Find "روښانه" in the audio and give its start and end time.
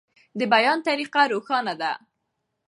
1.33-1.73